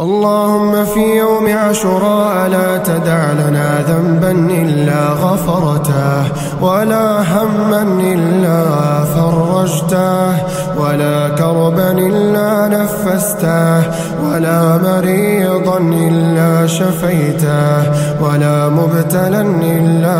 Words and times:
اللهم 0.00 0.84
في 0.84 1.16
يوم 1.16 1.46
عاشوراء 1.48 2.48
لا 2.48 2.78
تدع 2.78 3.32
لنا 3.32 3.82
ذنبا 3.88 4.30
إلا 4.30 5.08
غفرته 5.08 6.22
ولا 6.62 7.22
هما 7.22 7.82
إلا 7.82 8.60
فرجته 9.14 10.30
ولا 10.78 11.28
كربا 11.28 11.90
إلا 11.92 12.68
نفسته 12.68 13.82
ولا 14.24 14.60
مريضا 14.76 15.78
إلا 15.78 16.66
شفيته 16.66 17.82
ولا 18.22 18.68
مبتلا 18.68 19.42
إلا 19.62 20.18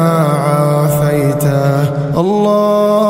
عافيته. 0.48 1.84
اللهم 2.20 3.07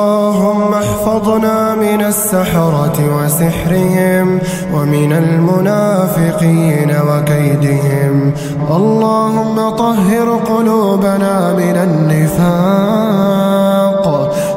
احفظنا 0.99 1.75
من 1.75 2.01
السحرة 2.01 2.99
وسحرهم 3.17 4.39
ومن 4.75 5.13
المنافقين 5.13 6.91
وكيدهم. 7.09 8.33
اللهم 8.71 9.71
طهر 9.71 10.29
قلوبنا 10.47 11.55
من 11.55 11.77
النفاق 11.77 12.49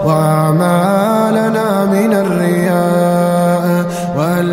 وأعمالنا 0.05 0.90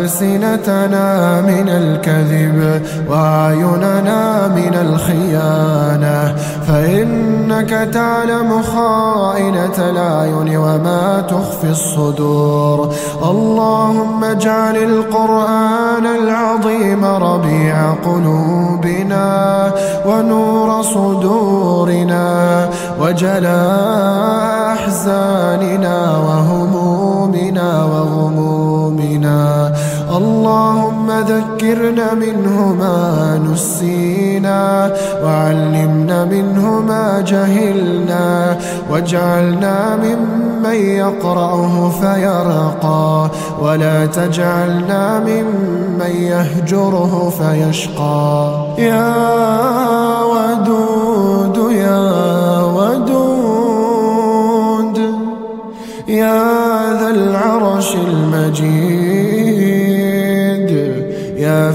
وألسنتنا 0.09 1.41
من 1.41 1.69
الكذب 1.69 2.81
وأعيننا 3.09 4.47
من 4.47 4.75
الخيانة. 4.81 6.35
فإنك 6.67 7.69
تعلم 7.93 8.61
خائنة 8.61 9.77
الأعين 9.77 10.57
وما 10.57 11.23
تخفي 11.29 11.69
الصدور. 11.69 12.93
اللهم 13.23 14.23
اجعل 14.23 14.75
القرآن 14.77 16.05
العظيم 16.05 17.05
ربيع 17.05 17.93
قلوبنا 18.05 19.71
ونور 20.05 20.81
صدورنا 20.81 22.69
وجلاء 23.01 24.59
أحزاننا 24.89 26.17
ذكرنا 31.21 32.13
منه 32.13 32.75
ما 32.79 33.41
نسينا 33.51 34.93
وعلمنا 35.23 36.25
منه 36.25 36.81
ما 36.81 37.23
جهلنا 37.27 38.57
واجعلنا 38.89 39.95
ممن 39.95 40.75
يقرأه 40.75 41.89
فيرقى 41.89 43.29
ولا 43.61 44.05
تجعلنا 44.05 45.19
ممن 45.19 46.11
يهجره 46.15 47.29
فيشقى. 47.29 48.65
يا 48.77 49.38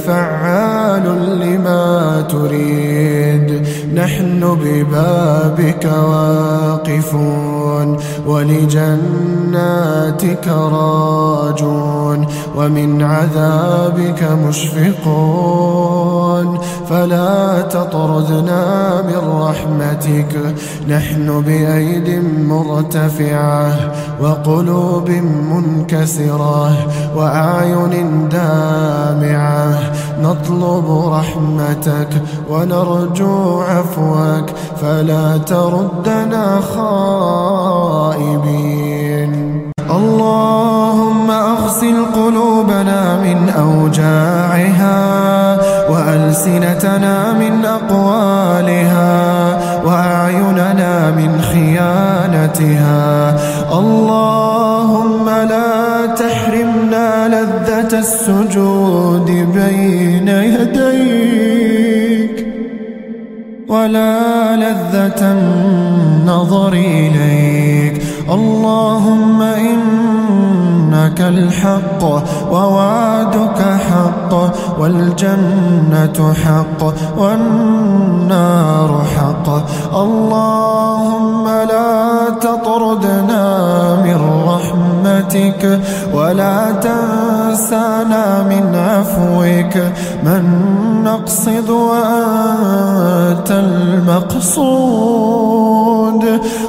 فعال 0.06 1.06
لما 1.40 2.24
تريد. 2.30 3.48
نحن 3.94 4.58
ببابك 4.62 5.84
واقفون 5.84 7.88
ولجناتك 8.27 9.68
راجون. 10.48 11.94
ومن 12.56 13.02
عذابك 13.02 14.28
مشفقون. 14.48 16.58
فلا 16.91 17.61
تطردنا 17.61 19.02
من 19.02 19.42
رحمتك. 19.42 20.55
نحن 20.88 21.41
بأيد 21.41 22.24
مرتفعة 22.48 23.72
وقلوب 24.23 25.11
منكسرة 25.51 26.70
وأعين 27.17 28.29
دامعة. 28.29 29.79
نطلب 30.23 30.86
رحمتك 31.12 32.08
ونرجو 32.50 33.61
عفوك. 33.61 34.46
فلا 34.83 35.36
تردنا 35.36 36.61
خائبين. 36.77 38.05
اللهم 39.90 40.73
أغسل 41.84 42.05
قلوبنا 42.14 43.17
من 43.17 43.48
أوجاعها 43.48 45.00
وألسنتنا 45.90 47.33
من 47.33 47.64
أقوالها 47.64 49.14
وأعيننا 49.84 51.11
من 51.11 51.40
خيانتها. 51.52 53.36
اللهم 53.78 55.28
لا 55.28 56.06
تحرمنا 56.06 57.28
لذة 57.28 57.98
السجود 57.98 59.30
بين 59.55 60.28
يديك 60.28 61.27
ولا 63.68 64.56
لذة 64.56 65.33
النظر 65.33 66.73
إليك. 66.73 68.02
اللهم 68.30 69.42
الحق 71.29 72.05
ووعدك 72.51 73.62
حق 73.90 74.33
والجنة 74.79 76.35
حق 76.45 76.83
والنار 77.18 79.05
حق. 79.17 79.48
اللهم 79.96 81.48
لا 81.48 82.30
تطردنا 82.40 83.45
من 84.05 84.18
رحمتك 84.48 85.80
ولا 86.14 86.73
تنسانا 86.73 88.42
من 88.42 88.74
عفوك. 88.74 89.77
من 90.24 90.42
نقصد 91.05 91.70
وأنت 91.70 93.51
المقصود. 93.51 94.64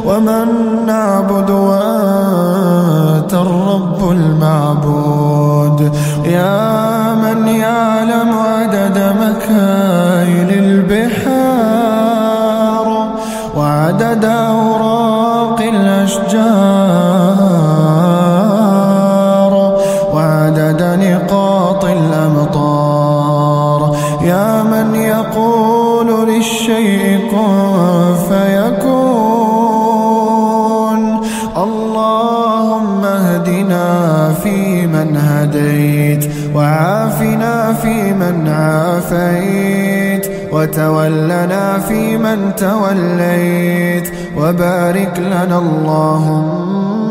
ومن 0.05 0.47
نعبد 0.85 1.49
وأنت 1.49 2.84
الرب 3.33 4.11
المعبود. 4.11 5.95
يا 6.25 7.13
من 7.13 7.47
يعلم 7.47 8.29
عدد 8.39 8.97
مكاين 9.21 10.49
البحار 10.49 11.85
وعدد 13.57 14.25
أوراق 14.25 15.61
الأشجار 15.61 16.33
وعدد 20.13 20.81
نقاط 20.81 21.85
الأمطار. 21.85 23.15
يا 24.21 24.63
من 24.63 24.95
يقول 24.95 26.27
للشيء 26.29 27.31
كن 27.31 27.55
هديت 35.55 36.29
وعافنا 36.55 37.73
فيمن 37.73 38.47
عافيت 38.47 40.31
وتولنا 40.51 41.79
فيمن 41.79 42.55
توليت 42.57 44.11
وبارك 44.37 45.19
لنا 45.19 45.57
اللهم 45.57 47.04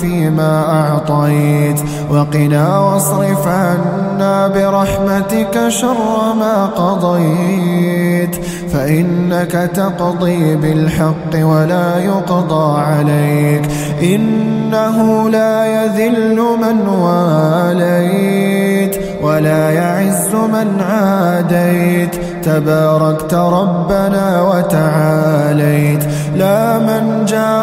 فيما 0.00 0.80
أعطيت. 0.80 1.80
وقنا 2.10 2.78
واصرف 2.78 3.46
عنا 3.46 4.48
برحمتك 4.48 5.68
شر 5.68 6.34
ما 6.40 6.66
قضيت. 6.66 8.36
فإنك 8.72 9.70
تقضي 9.74 10.56
بالحق 10.56 11.32
ولا 11.34 11.98
يقضى 11.98 12.80
عليك. 12.80 13.62
إنه 14.02 15.30
لا 15.30 15.66
يذل 15.66 16.36
من 16.36 16.88
واليت 16.88 18.98
ولا 19.22 19.70
يعز 19.70 20.34
من 20.34 20.80
عاديت. 20.80 22.14
تباركت 22.42 23.34
ربنا 23.34 24.42
وتعاليت. 24.42 26.04
لا 26.36 26.78
من 26.78 27.24
جا 27.24 27.62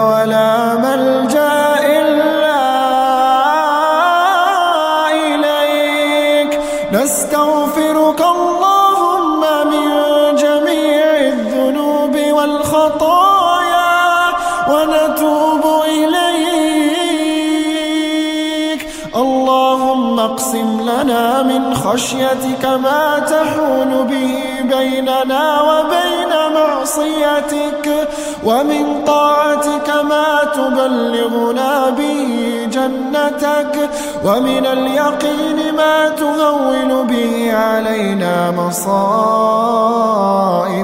لنا 20.81 21.43
من 21.43 21.73
خشيتك 21.73 22.65
ما 22.65 23.19
تحول 23.19 24.03
به 24.09 24.43
بيننا 24.61 25.61
وبين 25.61 26.31
معصيتك 26.55 28.07
ومن 28.43 29.03
طاعتك 29.07 29.89
ما 30.09 30.43
تبلغنا 30.55 31.89
به 31.89 32.31
جنتك 32.71 33.89
ومن 34.25 34.65
اليقين 34.65 35.75
ما 35.77 36.09
تهون 36.09 37.07
به 37.07 37.53
علينا 37.53 38.51
مصائب 38.51 39.95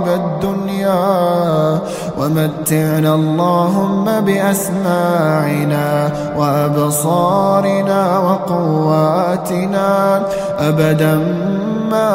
الدنيا 0.07 1.79
ومتعنا 2.21 3.15
اللهم 3.15 4.05
بأسماعنا 4.21 6.09
وأبصارنا 6.37 8.17
وقواتنا. 8.17 10.21
أبدا 10.59 11.15
ما 11.91 12.11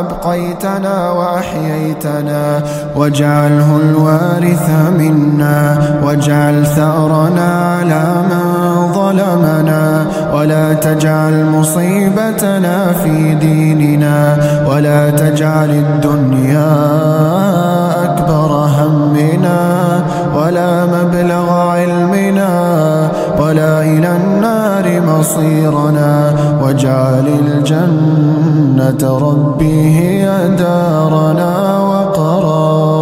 أبقيتنا 0.00 1.10
وأحييتنا. 1.10 2.62
واجعله 2.96 3.76
الوارث 3.84 4.70
منا. 4.98 5.78
واجعل 6.04 6.66
ثأرنا 6.66 7.76
على 7.78 8.04
من 8.30 8.44
ظلمنا. 8.92 10.06
ولا 10.34 10.74
تجعل 10.74 11.44
مصيبتنا 11.44 12.92
في 13.04 13.34
ديننا. 13.34 14.38
ولا 14.70 15.10
تجعل 15.10 15.70
الدنيا 15.70 16.76
ولا 20.46 20.86
مبلغ 20.86 21.50
علمنا 21.50 22.50
ولا 23.40 23.82
إلى 23.82 24.16
النار 24.16 24.86
مصيرنا 25.00 26.34
واجعل 26.62 27.26
الجنة 27.42 29.02
ربي 29.18 29.78
هي 29.98 30.24
دارنا 30.58 31.52
وقرارنا. 31.78 32.95